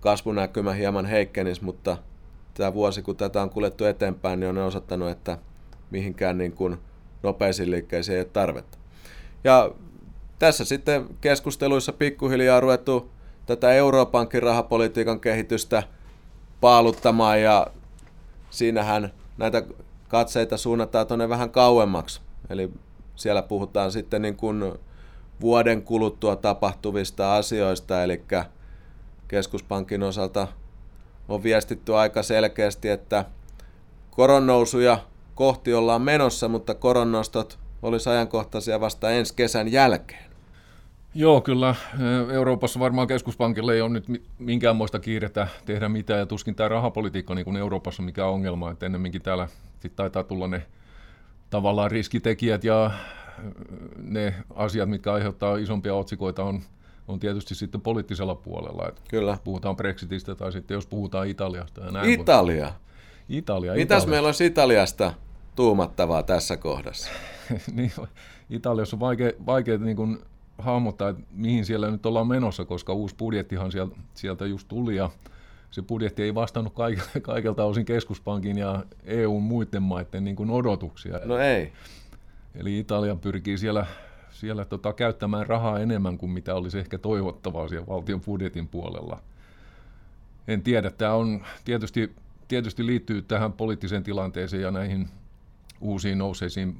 kasvunäkymä 0.01 0.73
hieman 0.73 1.07
heikkenis, 1.07 1.63
mutta 1.63 1.97
tämä 2.55 2.75
vuosi, 2.75 3.03
kun 3.03 3.17
tätä 3.17 3.43
on 3.43 3.51
kuljettu 3.51 3.85
eteenpäin, 3.85 4.41
niin 4.41 4.51
on 4.51 4.59
osoittanut, 4.59 5.11
että 5.11 5.39
mihinkään 5.91 6.39
niin 6.39 6.53
kuin 6.53 6.79
nopeisiin 7.23 7.71
liikkeisiin 7.71 8.15
ei 8.15 8.21
ole 8.21 8.31
tarvetta. 8.33 8.79
Ja 9.45 9.71
tässä 10.39 10.65
sitten 10.65 11.07
keskusteluissa 11.21 11.93
pikkuhiljaa 11.93 12.57
on 12.57 12.63
ruvettu 12.63 13.11
tätä 13.47 13.73
Euroopankin 13.73 14.43
rahapolitiikan 14.43 15.21
kehitystä 15.21 15.83
paaluttamaan 16.61 17.43
ja 17.43 17.67
siinähän 18.51 19.13
näitä 19.39 19.63
katseita 20.09 20.57
suunnataan 20.57 21.07
tuonne 21.07 21.29
vähän 21.29 21.51
kauemmaksi. 21.51 22.21
Eli 22.51 22.71
siellä 23.17 23.43
puhutaan 23.43 23.93
sitten 23.93 24.23
niin 24.23 24.37
kuin 24.37 24.73
vuoden 25.41 25.83
kuluttua 25.83 26.37
tapahtuvista 26.37 27.37
asioista, 27.37 28.03
eli 28.03 28.25
keskuspankin 29.31 30.03
osalta 30.03 30.49
on 31.29 31.43
viestitty 31.43 31.97
aika 31.97 32.23
selkeästi, 32.23 32.89
että 32.89 33.25
koronnousuja 34.11 34.99
kohti 35.35 35.75
ollaan 35.75 36.03
menossa, 36.03 36.49
mutta 36.49 36.75
koronnostot 36.75 37.59
olisi 37.83 38.11
ajankohtaisia 38.11 38.81
vasta 38.81 39.11
ensi 39.11 39.35
kesän 39.35 39.73
jälkeen. 39.73 40.31
Joo, 41.15 41.41
kyllä. 41.41 41.75
Euroopassa 42.33 42.81
varmaan 42.81 43.09
keskuspankille 43.09 43.75
ei 43.75 43.81
ole 43.81 43.91
nyt 43.91 44.05
minkäänmoista 44.39 44.99
kiirettä 44.99 45.49
tehdä 45.65 45.89
mitään, 45.89 46.21
ja 46.21 46.27
tuskin 46.27 46.55
tämä 46.55 46.69
rahapolitiikka 46.69 47.35
niin 47.35 47.45
kuin 47.45 47.57
Euroopassa 47.57 48.03
mikä 48.03 48.27
on 48.27 48.35
ongelma, 48.35 48.71
että 48.71 48.87
ennemminkin 48.87 49.23
täällä 49.23 49.49
sit 49.81 49.97
taitaa 49.97 50.25
tulla 50.25 50.49
ne 50.49 50.67
tavallaan 51.51 51.91
riskitekijät 51.91 52.65
ja 52.65 52.91
ne 54.03 54.35
asiat, 54.55 54.91
mitkä 54.91 55.13
aiheuttaa 55.13 55.57
isompia 55.57 55.95
otsikoita, 55.95 56.45
on, 56.45 56.61
on 57.09 57.21
tietysti 57.21 57.55
sitten 57.55 57.81
poliittisella 57.81 58.35
puolella. 58.35 58.89
Että 58.89 59.01
Kyllä. 59.09 59.39
Puhutaan 59.45 59.77
Brexitistä 59.77 60.35
tai 60.35 60.53
sitten 60.53 60.75
jos 60.75 60.87
puhutaan 60.87 61.29
Italiasta. 61.29 61.81
Ja 61.81 61.91
näin 61.91 62.11
Italia. 62.11 62.73
Italia. 63.29 63.73
Mitäs 63.75 64.03
Italia. 64.03 64.11
meillä 64.11 64.27
olisi 64.27 64.47
Italiasta 64.47 65.13
tuumattavaa 65.57 66.23
tässä 66.23 66.57
kohdassa? 66.57 67.09
niin, 67.75 67.93
Italiassa 68.51 68.97
on 68.97 69.01
vaikea, 69.01 69.33
vaikea 69.47 69.79
niin 69.79 69.97
kuin 69.97 70.19
hahmottaa, 70.59 71.09
että 71.09 71.23
mihin 71.33 71.65
siellä 71.65 71.91
nyt 71.91 72.07
ollaan 72.07 72.27
menossa, 72.27 72.65
koska 72.65 72.93
uusi 72.93 73.15
budjettihan 73.19 73.73
sieltä, 73.73 73.97
sieltä 74.15 74.47
just 74.47 74.69
tuli 74.69 74.97
ja 74.97 75.11
se 75.71 75.83
budjetti 75.83 76.23
ei 76.23 76.35
vastannut 76.35 76.73
kaikelta 77.23 77.65
osin 77.71 77.85
keskuspankin 77.85 78.59
ja 78.59 78.85
EUn 79.05 79.43
muiden 79.43 79.83
maiden 79.83 80.25
niin 80.25 80.37
kuin 80.37 80.51
odotuksia. 80.51 81.21
No 81.25 81.39
ei. 81.39 81.73
Eli 82.55 82.79
Italia 82.79 83.17
pyrkii 83.17 83.59
siellä, 83.59 83.87
siellä 84.31 84.65
tota, 84.65 84.93
käyttämään 84.93 85.47
rahaa 85.47 85.79
enemmän 85.79 86.19
kuin 86.19 86.33
mitä 86.33 86.55
olisi 86.55 86.79
ehkä 86.79 86.99
toivottavaa 86.99 87.69
siellä 87.69 87.87
valtion 87.87 88.21
budjetin 88.21 88.69
puolella. 88.69 89.23
En 90.49 90.63
tiedä, 90.63 90.91
tämä 90.91 91.15
on 91.15 91.45
tietysti, 91.65 92.13
tietysti 92.49 92.87
liittyy 92.87 93.23
tähän 93.23 93.53
poliittiseen 93.53 94.03
tilanteeseen 94.03 94.63
ja 94.63 94.71
näihin 94.71 95.09
uusiin 95.81 96.19
nouseisiin 96.19 96.77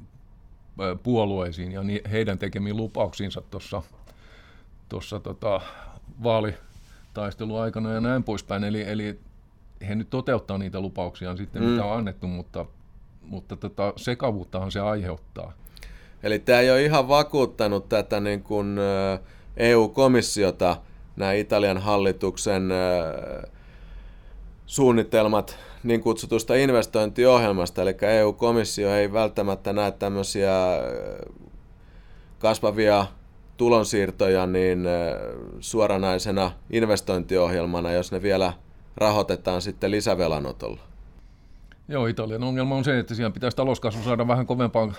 puolueisiin 1.03 1.71
ja 1.71 1.81
heidän 2.11 2.37
tekemiin 2.37 2.77
lupauksiinsa 2.77 3.41
tuossa 3.41 3.83
tuossa 4.91 5.19
tota, 5.19 5.61
vaalitaistelun 6.23 7.61
aikana 7.61 7.93
ja 7.93 8.01
näin 8.01 8.23
poispäin. 8.23 8.63
Eli, 8.63 8.81
eli 8.81 9.19
he 9.87 9.95
nyt 9.95 10.09
toteuttaa 10.09 10.57
niitä 10.57 10.79
lupauksia 10.79 11.37
sitten, 11.37 11.61
mm. 11.61 11.69
mitä 11.69 11.85
on 11.85 11.97
annettu, 11.97 12.27
mutta, 12.27 12.65
mutta 13.21 13.55
tota, 13.55 13.93
sekavuuttahan 13.95 14.71
se 14.71 14.79
aiheuttaa. 14.79 15.53
Eli 16.23 16.39
tämä 16.39 16.59
ei 16.59 16.71
ole 16.71 16.83
ihan 16.83 17.07
vakuuttanut 17.07 17.89
tätä 17.89 18.19
niin 18.19 18.43
kuin 18.43 18.77
EU-komissiota, 19.57 20.77
nämä 21.15 21.33
Italian 21.33 21.77
hallituksen 21.77 22.69
suunnitelmat 24.65 25.59
niin 25.83 26.01
kutsutusta 26.01 26.55
investointiohjelmasta, 26.55 27.81
eli 27.81 27.97
EU-komissio 28.01 28.95
ei 28.95 29.13
välttämättä 29.13 29.73
näe 29.73 29.91
tämmöisiä 29.91 30.53
kasvavia 32.39 33.05
tulonsiirtoja 33.57 34.45
niin 34.45 34.83
suoranaisena 35.59 36.51
investointiohjelmana, 36.69 37.91
jos 37.91 38.11
ne 38.11 38.21
vielä 38.21 38.53
rahoitetaan 38.97 39.61
sitten 39.61 39.91
lisävelanotolla. 39.91 40.79
Joo, 41.87 42.07
Italian 42.07 42.43
ongelma 42.43 42.75
on 42.75 42.83
se, 42.83 42.99
että 42.99 43.15
siellä 43.15 43.31
pitäisi 43.31 43.57
talouskasvu 43.57 44.03
saada 44.03 44.27
vähän 44.27 44.45
kovempaa, 44.45 44.93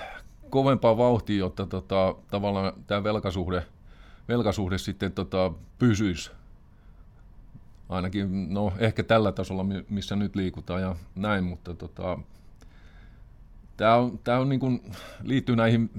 kovempaa 0.52 0.96
vauhtia, 0.96 1.38
jotta 1.38 1.66
tota, 1.66 2.14
tavallaan 2.30 2.72
tämä 2.86 3.04
velkasuhde, 3.04 3.66
velkasuhde 4.28 4.78
sitten 4.78 5.12
tota, 5.12 5.52
pysyisi 5.78 6.30
ainakin 7.88 8.54
no, 8.54 8.72
ehkä 8.78 9.02
tällä 9.02 9.32
tasolla, 9.32 9.66
missä 9.90 10.16
nyt 10.16 10.36
liikutaan 10.36 10.82
ja 10.82 10.96
näin, 11.14 11.44
mutta 11.44 11.74
tota, 11.74 12.18
tämä 13.76 13.96
on, 13.96 14.18
tää 14.24 14.40
on 14.40 14.48
niin 14.48 14.82
liittyy 15.22 15.56
näihin 15.56 15.90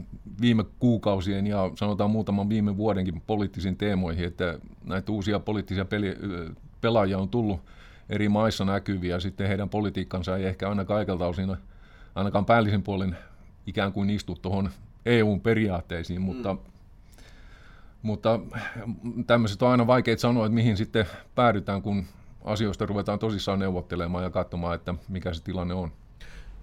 viime 0.42 0.66
kuukausien 0.80 1.48
ja 1.48 1.72
sanotaan 1.76 2.12
muutaman 2.12 2.50
viime 2.50 2.78
vuodenkin 2.78 3.22
poliittisiin 3.28 3.78
teemoihin, 3.78 4.26
että 4.26 4.60
näitä 4.84 5.12
uusia 5.12 5.40
poliittisia 5.40 5.86
peli, 5.86 6.18
pelaajia 6.82 7.18
on 7.18 7.30
tullut 7.30 7.60
eri 8.10 8.30
maissa 8.30 8.66
näkyviä, 8.66 9.20
sitten 9.20 9.48
heidän 9.48 9.70
politiikkansa 9.70 10.38
ei 10.38 10.46
ehkä 10.46 10.70
aina 10.70 10.86
kaikelta 10.86 11.28
osin, 11.28 11.56
ainakaan 12.16 12.46
päällisin 12.46 12.84
puolin 12.84 13.16
ikään 13.68 13.94
kuin 13.94 14.10
istu 14.10 14.36
tuohon 14.42 14.70
EUn 15.06 15.42
periaatteisiin, 15.42 16.22
mutta 16.22 16.54
mm. 16.54 16.60
Mutta 18.04 18.40
tämmöiset 19.28 19.62
on 19.62 19.70
aina 19.70 19.88
vaikeita 19.88 20.22
sanoa, 20.22 20.46
että 20.46 20.56
mihin 20.56 20.78
sitten 20.78 21.06
päädytään, 21.36 21.82
kun 21.82 22.06
asioista 22.44 22.86
ruvetaan 22.86 23.20
tosissaan 23.20 23.60
neuvottelemaan 23.60 24.24
ja 24.24 24.30
katsomaan, 24.30 24.76
että 24.76 24.94
mikä 25.10 25.34
se 25.34 25.44
tilanne 25.44 25.74
on. 25.74 25.92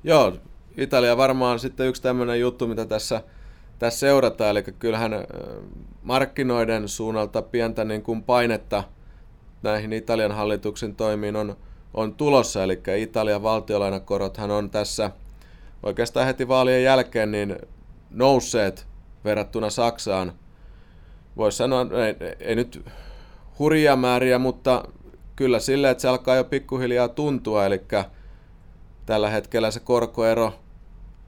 Joo, 0.04 0.36
Italia 0.76 1.16
varmaan 1.16 1.58
sitten 1.58 1.86
yksi 1.86 2.02
tämmöinen 2.02 2.40
juttu, 2.40 2.66
mitä 2.66 2.86
tässä, 2.86 3.22
tässä 3.78 4.00
seurataan, 4.00 4.50
eli 4.50 4.62
kyllähän 4.62 5.12
markkinoiden 6.02 6.88
suunnalta 6.88 7.42
pientä 7.42 7.84
niin 7.84 8.02
kuin 8.02 8.22
painetta 8.22 8.84
näihin 9.62 9.92
Italian 9.92 10.32
hallituksen 10.32 10.96
toimiin 10.96 11.36
on, 11.36 11.56
on 11.94 12.14
tulossa, 12.14 12.64
eli 12.64 12.80
Italian 12.96 13.42
valtiolainakorothan 13.42 14.50
on 14.50 14.70
tässä 14.70 15.10
oikeastaan 15.82 16.26
heti 16.26 16.48
vaalien 16.48 16.84
jälkeen 16.84 17.30
niin 17.30 17.56
nousseet 18.10 18.86
verrattuna 19.24 19.70
Saksaan– 19.70 20.32
voisi 21.36 21.58
sanoa, 21.58 21.86
ei, 22.06 22.36
ei 22.40 22.54
nyt 22.54 22.84
hurjia 23.58 23.96
määriä, 23.96 24.38
mutta 24.38 24.84
kyllä 25.36 25.58
sillä, 25.58 25.90
että 25.90 26.00
se 26.00 26.08
alkaa 26.08 26.36
jo 26.36 26.44
pikkuhiljaa 26.44 27.08
tuntua, 27.08 27.66
eli 27.66 27.80
tällä 29.06 29.30
hetkellä 29.30 29.70
se 29.70 29.80
korkoero, 29.80 30.52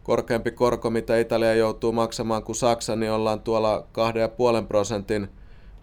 korkeampi 0.03 0.51
korko, 0.51 0.91
mitä 0.91 1.19
Italia 1.19 1.55
joutuu 1.55 1.93
maksamaan 1.93 2.43
kuin 2.43 2.57
Saksa, 2.57 2.97
niin 2.97 3.13
ollaan 3.13 3.41
tuolla 3.41 3.79
2,5 4.61 4.67
prosentin 4.69 5.29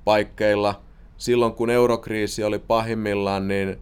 paikkeilla. 0.05 0.81
Silloin 1.17 1.53
kun 1.53 1.69
eurokriisi 1.69 2.43
oli 2.43 2.59
pahimmillaan, 2.59 3.47
niin 3.47 3.77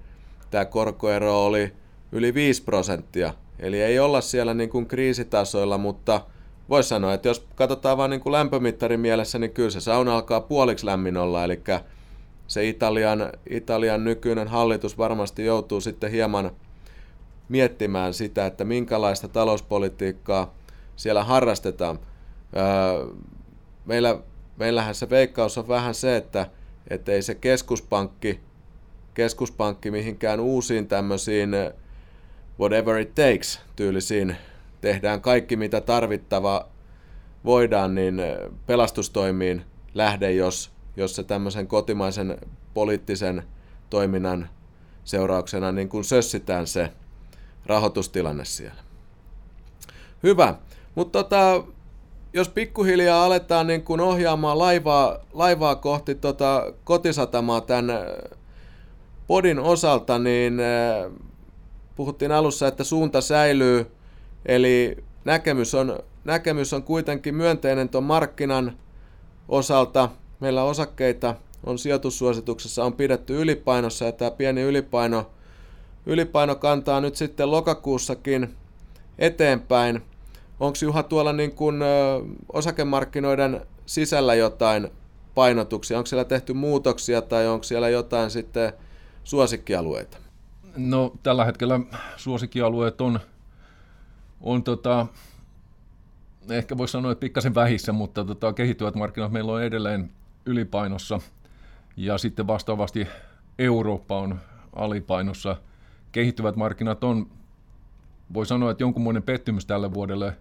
tämä 0.49 0.65
korkoero 0.65 1.45
oli 1.45 1.73
yli 2.11 2.33
5 2.33 2.63
prosenttia. 2.63 3.33
Eli 3.59 3.81
ei 3.81 3.99
olla 3.99 4.21
siellä 4.21 4.53
niin 4.53 4.69
kuin 4.69 4.85
kriisitasoilla, 4.85 5.77
mutta– 5.77 6.21
voisi 6.69 6.89
sanoa, 6.89 7.13
että 7.13 7.27
jos 7.27 7.47
katsotaan 7.55 7.97
vain 7.97 8.09
niin 8.09 8.21
kuin 8.21 8.31
lämpömittarin 8.31 8.99
mielessä, 8.99 9.39
niin 9.39 9.51
kyllä 9.51 9.69
se 9.69 9.79
sauna 9.79 10.15
alkaa 10.15 10.41
puoliksi 10.41 10.85
lämmin 10.85 11.17
olla, 11.17 11.43
eli 11.43 11.61
se 12.47 12.67
Italian, 12.67 13.31
Italian 13.49 14.03
nykyinen 14.03 14.47
hallitus 14.47 14.97
varmasti 14.97 15.45
joutuu 15.45 15.81
sitten 15.81 16.11
hieman 16.11 16.51
miettimään 17.49 18.13
sitä, 18.13 18.45
että 18.45 18.65
minkälaista 18.65 19.27
talouspolitiikkaa 19.27 20.53
siellä 20.95 21.23
harrastetaan. 21.23 21.99
meillä, 23.85 24.19
meillähän 24.57 24.95
se 24.95 25.09
veikkaus 25.09 25.57
on 25.57 25.67
vähän 25.67 25.93
se, 25.95 26.17
että, 26.17 26.45
että 26.89 27.11
ei 27.11 27.21
se 27.21 27.35
keskuspankki, 27.35 28.39
keskuspankki 29.13 29.91
mihinkään 29.91 30.39
uusiin 30.39 30.87
tämmöisiin 30.87 31.49
whatever 32.59 32.97
it 32.97 33.15
takes 33.15 33.61
tyylisiin 33.75 34.35
tehdään 34.81 35.21
kaikki 35.21 35.55
mitä 35.55 35.81
tarvittava 35.81 36.67
voidaan, 37.45 37.95
niin 37.95 38.21
pelastustoimiin 38.65 39.65
lähde, 39.93 40.31
jos, 40.31 40.71
jos 40.97 41.15
se 41.15 41.23
tämmöisen 41.23 41.67
kotimaisen 41.67 42.37
poliittisen 42.73 43.43
toiminnan 43.89 44.49
seurauksena 45.03 45.71
niin 45.71 45.89
kuin 45.89 46.03
sössitään 46.03 46.67
se 46.67 46.91
rahoitustilanne 47.65 48.45
siellä. 48.45 48.81
Hyvä, 50.23 50.55
mutta 50.95 51.23
tota, 51.23 51.63
jos 52.33 52.49
pikkuhiljaa 52.49 53.25
aletaan 53.25 53.67
niin 53.67 53.83
kuin 53.83 54.01
ohjaamaan 54.01 54.59
laivaa, 54.59 55.17
laivaa 55.33 55.75
kohti 55.75 56.15
tota 56.15 56.73
kotisatamaa 56.83 57.61
tämän 57.61 57.91
podin 59.27 59.59
osalta, 59.59 60.19
niin 60.19 60.61
puhuttiin 61.97 62.31
alussa, 62.31 62.67
että 62.67 62.83
suunta 62.83 63.21
säilyy 63.21 63.91
Eli 64.47 64.97
näkemys 65.25 65.75
on, 65.75 65.99
näkemys 66.23 66.73
on 66.73 66.83
kuitenkin 66.83 67.35
myönteinen 67.35 67.89
tuon 67.89 68.03
markkinan 68.03 68.77
osalta. 69.49 70.09
Meillä 70.39 70.63
osakkeita 70.63 71.35
on 71.63 71.77
sijoitussuosituksessa 71.77 72.83
on 72.83 72.93
pidetty 72.93 73.41
ylipainossa 73.41 74.05
ja 74.05 74.11
tämä 74.11 74.31
pieni 74.31 74.61
ylipaino, 74.61 75.31
ylipaino 76.05 76.55
kantaa 76.55 77.01
nyt 77.01 77.15
sitten 77.15 77.51
lokakuussakin 77.51 78.55
eteenpäin. 79.19 80.01
Onko 80.59 80.77
Juha 80.81 81.03
tuolla 81.03 81.33
niin 81.33 81.51
kuin, 81.51 81.75
osakemarkkinoiden 82.53 83.61
sisällä 83.85 84.35
jotain 84.35 84.87
painotuksia? 85.35 85.97
Onko 85.97 86.07
siellä 86.07 86.25
tehty 86.25 86.53
muutoksia 86.53 87.21
tai 87.21 87.47
onko 87.47 87.63
siellä 87.63 87.89
jotain 87.89 88.31
sitten 88.31 88.73
suosikkialueita? 89.23 90.26
No 90.77 91.13
tällä 91.23 91.45
hetkellä 91.45 91.79
suosikkialueet 92.17 93.01
on, 93.01 93.19
on 94.41 94.63
tota, 94.63 95.07
ehkä 96.49 96.77
voisi 96.77 96.91
sanoa, 96.91 97.11
että 97.11 97.19
pikkasen 97.19 97.55
vähissä, 97.55 97.91
mutta 97.91 98.25
tota, 98.25 98.53
kehittyvät 98.53 98.95
markkinat 98.95 99.31
meillä 99.31 99.51
on 99.51 99.63
edelleen 99.63 100.09
ylipainossa 100.45 101.19
ja 101.97 102.17
sitten 102.17 102.47
vastaavasti 102.47 103.07
Eurooppa 103.59 104.19
on 104.19 104.39
alipainossa. 104.75 105.55
Kehittyvät 106.11 106.55
markkinat 106.55 107.03
on, 107.03 107.27
voi 108.33 108.45
sanoa, 108.45 108.71
että 108.71 108.83
jonkunmoinen 108.83 109.23
pettymys 109.23 109.65
tälle 109.65 109.93
vuodelle, 109.93 110.37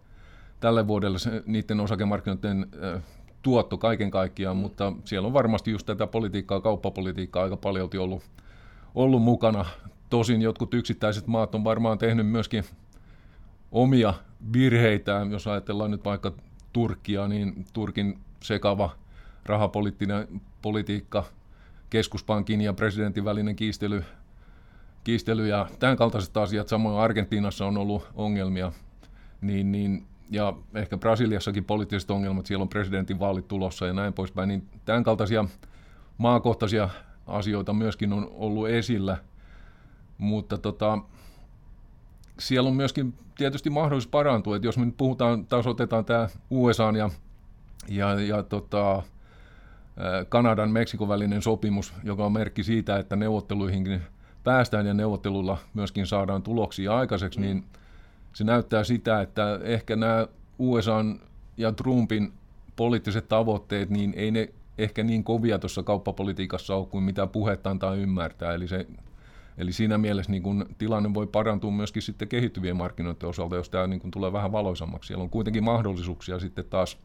tälle 0.61 0.87
vuodelle 0.87 1.19
niiden 1.47 1.81
osakemarkkinoiden 1.81 2.67
äh, 2.95 3.03
tuotto 3.43 3.79
kaiken 3.79 4.11
kaikkiaan, 4.11 4.57
mutta 4.57 4.93
siellä 5.05 5.27
on 5.27 5.33
varmasti 5.33 5.71
just 5.71 5.87
tätä 5.87 6.07
politiikkaa, 6.07 6.61
kauppapolitiikkaa 6.61 7.43
aika 7.43 7.57
paljon 7.57 7.91
ollut, 7.99 8.23
ollut 8.95 9.23
mukana. 9.23 9.65
Tosin 10.11 10.43
jotkut 10.43 10.75
yksittäiset 10.75 11.27
maat 11.27 11.55
on 11.55 11.65
varmaan 11.65 11.99
tehnyt 11.99 12.27
myöskin 12.27 12.65
omia 13.73 14.15
virheitä, 14.53 15.27
jos 15.31 15.47
ajatellaan 15.47 15.91
nyt 15.91 16.05
vaikka 16.05 16.33
Turkkia, 16.73 17.29
niin 17.29 17.65
Turkin 17.73 18.19
sekava 18.43 18.91
rahapoliittinen 19.47 20.41
politiikka, 20.63 21.25
keskuspankin 21.91 22.61
ja 22.61 22.73
presidentin 22.73 23.25
välinen 23.25 23.57
kiistely, 23.57 24.05
kiistely 25.05 25.49
ja 25.49 25.69
tämän 25.79 25.97
kaltaiset 25.97 26.37
asiat, 26.37 26.69
samoin 26.69 26.99
Argentiinassa 26.99 27.67
on 27.67 27.77
ollut 27.77 28.09
ongelmia, 28.15 28.73
niin, 29.41 29.73
niin, 29.73 30.07
ja 30.31 30.53
ehkä 30.75 30.97
Brasiliassakin 30.97 31.65
poliittiset 31.65 32.11
ongelmat, 32.11 32.47
siellä 32.47 32.63
on 32.63 32.69
presidentin 32.69 33.19
vaalit 33.19 33.49
tulossa 33.49 33.87
ja 33.87 33.93
näin 33.93 34.13
poispäin, 34.13 34.49
niin 34.49 34.69
tämän 34.85 35.05
kaltaisia 35.05 35.45
maakohtaisia 36.19 36.89
asioita 37.27 37.73
myöskin 37.73 38.13
on 38.13 38.31
ollut 38.35 38.69
esillä, 38.69 39.17
mutta 40.19 40.59
tota, 40.59 40.99
siellä 42.39 42.69
on 42.69 42.77
myöskin 42.77 43.15
tietysti 43.39 43.71
mahdollisuus 43.71 44.11
parantua, 44.11 44.57
että 44.57 44.69
jos 44.69 44.79
me 44.79 44.85
nyt 44.85 44.97
puhutaan, 44.97 45.47
taas 45.47 45.67
otetaan 45.67 46.05
tämä 46.05 46.29
USA 46.51 46.93
ja, 46.97 47.11
ja, 47.89 48.21
ja 48.21 48.43
tota, 48.43 49.03
Kanadan 50.29 50.71
Meksikon 50.71 51.09
välinen 51.09 51.43
sopimus, 51.43 51.95
joka 52.05 52.25
on 52.25 52.33
merkki 52.33 52.63
siitä, 52.63 52.99
että 52.99 53.17
neuvotteluihin 53.17 54.03
päästään 54.45 54.87
ja 54.87 54.95
neuvottelulla 54.95 55.59
myöskin 55.75 56.07
saadaan 56.07 56.43
tuloksia 56.43 56.97
aikaiseksi, 56.97 57.41
niin 57.41 57.65
se 58.33 58.45
näyttää 58.45 58.85
sitä, 58.85 59.21
että 59.21 59.61
ehkä 59.63 59.97
nämä 59.97 60.27
USA 60.59 61.05
ja 61.57 61.73
Trumpin 61.73 62.33
poliittiset 62.77 63.29
tavoitteet, 63.29 63.91
niin 63.91 64.15
ei 64.17 64.31
ne 64.31 64.49
ehkä 64.79 65.03
niin 65.03 65.25
kovia 65.25 65.59
tuossa 65.59 65.83
kauppapolitiikassa 65.83 66.75
ole 66.75 66.87
kuin 66.87 67.05
mitä 67.05 67.27
puhetta 67.27 67.71
antaa 67.71 67.95
ymmärtää. 67.95 68.55
Eli 68.55 68.69
se 68.69 68.87
Eli 69.59 69.73
siinä 69.73 69.99
mielessä 69.99 70.33
niin 70.33 70.43
kun 70.43 70.67
tilanne 70.79 71.15
voi 71.15 71.27
parantua 71.27 71.71
myöskin 71.71 72.03
sitten 72.03 72.29
kehittyvien 72.29 72.77
markkinoiden 72.77 73.29
osalta, 73.29 73.57
jos 73.57 73.71
tämä 73.71 73.87
niin 73.87 74.01
kun 74.01 74.11
tulee 74.11 74.33
vähän 74.33 74.53
valoisammaksi. 74.53 75.07
Siellä 75.07 75.23
on 75.23 75.31
kuitenkin 75.31 75.65
mahdollisuuksia 75.65 76.39
sitten 76.39 76.65
taas, 76.65 76.99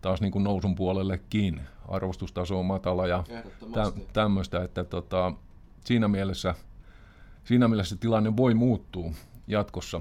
taas 0.00 0.20
niin 0.20 0.32
kuin 0.32 0.44
nousun 0.44 0.74
puolellekin. 0.74 1.60
Arvostustaso 1.88 2.58
on 2.58 2.66
matala 2.66 3.06
ja 3.06 3.24
tä, 3.74 3.92
tämmöistä, 4.12 4.64
että 4.64 4.84
tota, 4.84 5.32
siinä, 5.84 6.08
mielessä, 6.08 6.54
siinä 7.44 7.68
mielessä 7.68 7.96
tilanne 7.96 8.36
voi 8.36 8.54
muuttua 8.54 9.10
jatkossa. 9.46 10.00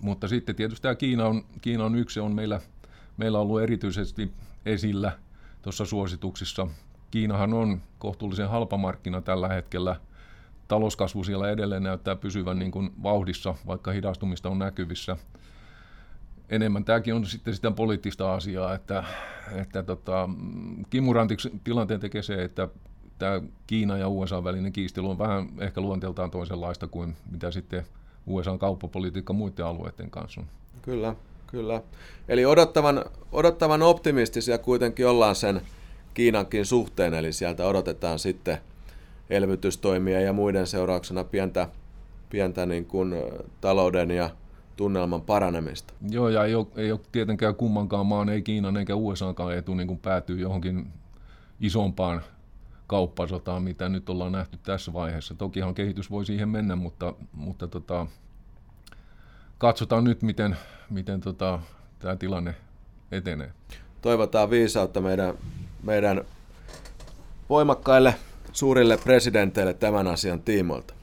Mutta 0.00 0.28
sitten 0.28 0.56
tietysti 0.56 0.82
tämä 0.82 0.94
Kiina 0.94 1.26
on, 1.26 1.44
Kiina 1.62 1.84
on 1.84 1.96
yksi, 1.96 2.20
on 2.20 2.34
meillä, 2.34 2.60
meillä 3.16 3.38
ollut 3.38 3.60
erityisesti 3.60 4.32
esillä 4.66 5.12
tuossa 5.62 5.84
suosituksissa. 5.84 6.66
Kiinahan 7.10 7.54
on 7.54 7.82
kohtuullisen 7.98 8.48
halpa 8.48 8.76
markkina 8.76 9.20
tällä 9.20 9.48
hetkellä– 9.48 9.96
talouskasvu 10.68 11.24
siellä 11.24 11.50
edelleen 11.50 11.82
näyttää 11.82 12.16
pysyvän 12.16 12.58
niin 12.58 12.70
kuin 12.70 12.90
vauhdissa, 13.02 13.54
vaikka 13.66 13.90
hidastumista 13.90 14.48
on 14.48 14.58
näkyvissä. 14.58 15.16
Enemmän 16.48 16.84
tämäkin 16.84 17.14
on 17.14 17.26
sitten 17.26 17.54
sitä 17.54 17.70
poliittista 17.70 18.34
asiaa, 18.34 18.74
että, 18.74 19.04
että 19.54 19.82
tota, 19.82 20.28
kimurantiksi 20.90 21.52
tilanteen 21.64 22.00
tekee 22.00 22.22
se, 22.22 22.42
että 22.44 22.68
tämä 23.18 23.40
Kiina 23.66 23.98
ja 23.98 24.08
USA 24.08 24.44
välinen 24.44 24.72
kiistely 24.72 25.10
on 25.10 25.18
vähän 25.18 25.48
ehkä 25.58 25.80
luonteeltaan 25.80 26.30
toisenlaista 26.30 26.86
kuin 26.86 27.16
mitä 27.30 27.50
sitten 27.50 27.84
USA 28.26 28.58
kauppapolitiikka 28.58 29.32
muiden 29.32 29.66
alueiden 29.66 30.10
kanssa 30.10 30.40
on. 30.40 30.46
Kyllä, 30.82 31.14
kyllä. 31.46 31.82
Eli 32.28 32.46
odottavan, 32.46 33.04
odottavan 33.32 33.82
optimistisia 33.82 34.58
kuitenkin 34.58 35.06
ollaan 35.06 35.34
sen 35.34 35.60
Kiinankin 36.14 36.66
suhteen, 36.66 37.14
eli 37.14 37.32
sieltä 37.32 37.66
odotetaan 37.66 38.18
sitten– 38.18 38.58
elvytystoimia 39.30 40.20
ja 40.20 40.32
muiden 40.32 40.66
seurauksena 40.66 41.24
pientä, 41.24 41.68
pientä 42.30 42.66
niin 42.66 42.86
kuin 42.86 43.14
talouden 43.60 44.10
ja 44.10 44.30
tunnelman 44.76 45.22
paranemista. 45.22 45.94
Joo, 46.10 46.28
ja 46.28 46.44
ei 46.44 46.54
ole, 46.54 46.66
ei 46.76 46.92
ole 46.92 47.00
tietenkään 47.12 47.54
kummankaan 47.54 48.06
maan, 48.06 48.28
ei 48.28 48.42
Kiinan 48.42 48.76
eikä 48.76 48.94
USAkaan 48.94 49.54
etu 49.54 49.74
niin 49.74 49.88
kuin 49.88 49.98
päätyy 49.98 50.40
johonkin 50.40 50.86
isompaan 51.60 52.22
kauppasotaan, 52.86 53.62
mitä 53.62 53.88
nyt 53.88 54.10
ollaan 54.10 54.32
nähty 54.32 54.58
tässä 54.62 54.92
vaiheessa. 54.92 55.34
Tokihan 55.34 55.74
kehitys 55.74 56.10
voi 56.10 56.26
siihen 56.26 56.48
mennä, 56.48 56.76
mutta, 56.76 57.14
mutta 57.32 57.68
tota, 57.68 58.06
katsotaan 59.58 60.04
nyt, 60.04 60.22
miten, 60.22 60.56
miten 60.90 61.20
tota, 61.20 61.60
tämä 61.98 62.16
tilanne 62.16 62.54
etenee. 63.12 63.52
Toivotaan 64.02 64.50
viisautta 64.50 65.00
meidän, 65.00 65.34
meidän 65.82 66.24
voimakkaille 67.48 68.14
suurille 68.58 68.96
presidenteille 68.96 69.74
tämän 69.74 70.06
asian 70.06 70.42
tiimoilta. 70.42 70.94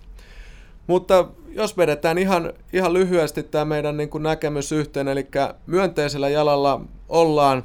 Mutta 0.87 1.27
jos 1.49 1.77
vedetään 1.77 2.17
ihan, 2.17 2.53
ihan 2.73 2.93
lyhyesti 2.93 3.43
tämä 3.43 3.65
meidän 3.65 3.97
niin 3.97 4.09
kuin 4.09 4.23
näkemys 4.23 4.71
yhteen, 4.71 5.07
eli 5.07 5.27
myönteisellä 5.67 6.29
jalalla 6.29 6.81
ollaan, 7.09 7.63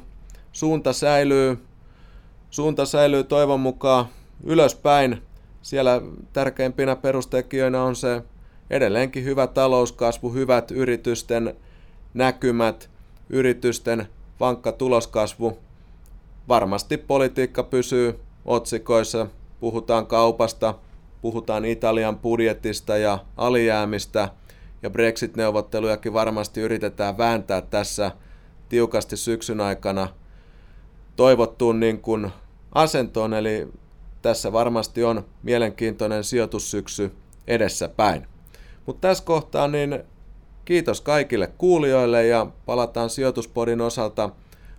suunta 0.51 0.93
säilyy, 0.93 1.57
suunta 2.49 2.85
säilyy 2.85 3.23
toivon 3.23 3.59
mukaan 3.59 4.05
ylöspäin. 4.43 5.21
Siellä 5.61 6.01
tärkeimpinä 6.33 6.95
perustekijöinä 6.95 7.83
on 7.83 7.95
se 7.95 8.21
edelleenkin 8.69 9.23
hyvä 9.23 9.47
talouskasvu, 9.47 10.33
hyvät 10.33 10.71
yritysten 10.71 11.55
näkymät, 12.13 12.89
yritysten 13.29 14.07
vankka 14.39 14.71
tuloskasvu. 14.71 15.57
Varmasti 16.47 16.97
politiikka 16.97 17.63
pysyy 17.63 18.19
otsikoissa, 18.45 19.27
puhutaan 19.61 20.07
kaupasta, 20.07 20.73
puhutaan 21.21 21.65
Italian 21.65 22.19
budjetista 22.19 22.97
ja 22.97 23.19
alijäämistä, 23.37 24.29
ja 24.83 24.89
Brexit-neuvottelujakin 24.89 26.13
varmasti 26.13 26.61
yritetään 26.61 27.17
vääntää 27.17 27.61
tässä 27.61 28.11
tiukasti 28.69 29.17
syksyn 29.17 29.61
aikana 29.61 30.07
toivottuun 31.15 31.79
niin 31.79 32.01
kuin 32.01 32.31
asentoon, 32.71 33.33
eli 33.33 33.67
tässä 34.21 34.53
varmasti 34.53 35.03
on 35.03 35.25
mielenkiintoinen 35.43 36.23
sijoitussyksy 36.23 37.11
edessä 37.47 37.89
päin. 37.89 38.27
Mutta 38.85 39.07
tässä 39.07 39.23
kohtaa 39.23 39.67
niin 39.67 40.03
kiitos 40.65 41.01
kaikille 41.01 41.47
kuulijoille 41.57 42.27
ja 42.27 42.47
palataan 42.65 43.09
sijoituspodin 43.09 43.81
osalta 43.81 44.29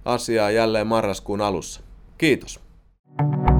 asiaa 0.04 0.50
jälleen 0.50 0.86
marraskuun 0.86 1.40
alussa. 1.40 1.80
Kiitos. 2.18 2.60
thank 3.18 3.46
you 3.46 3.51